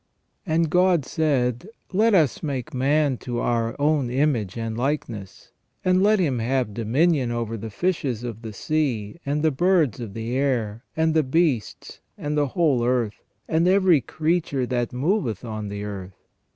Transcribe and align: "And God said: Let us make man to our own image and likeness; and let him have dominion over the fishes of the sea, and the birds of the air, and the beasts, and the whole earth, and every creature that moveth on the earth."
"And 0.47 0.71
God 0.71 1.05
said: 1.05 1.69
Let 1.93 2.15
us 2.15 2.41
make 2.41 2.73
man 2.73 3.17
to 3.17 3.37
our 3.39 3.75
own 3.79 4.09
image 4.09 4.57
and 4.57 4.75
likeness; 4.75 5.51
and 5.85 6.01
let 6.01 6.17
him 6.17 6.39
have 6.39 6.73
dominion 6.73 7.29
over 7.29 7.55
the 7.55 7.69
fishes 7.69 8.23
of 8.23 8.41
the 8.41 8.51
sea, 8.51 9.19
and 9.27 9.43
the 9.43 9.51
birds 9.51 9.99
of 9.99 10.15
the 10.15 10.35
air, 10.35 10.83
and 10.97 11.13
the 11.13 11.21
beasts, 11.21 11.99
and 12.17 12.35
the 12.35 12.47
whole 12.57 12.83
earth, 12.83 13.21
and 13.47 13.67
every 13.67 14.01
creature 14.01 14.65
that 14.65 14.91
moveth 14.91 15.45
on 15.45 15.67
the 15.67 15.83
earth." 15.83 16.17